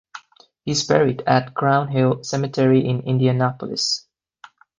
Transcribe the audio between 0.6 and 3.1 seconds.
He is buried at Crown Hill Cemetery in